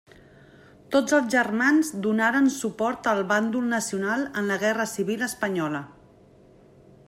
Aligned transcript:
Tots 0.93 1.15
els 1.17 1.27
germans 1.33 1.91
donaren 2.07 2.49
suport 2.55 3.11
al 3.13 3.21
Bàndol 3.33 3.69
nacional 3.77 4.27
en 4.41 4.51
la 4.53 4.59
Guerra 4.67 4.89
Civil 4.97 5.27
espanyola. 5.31 5.87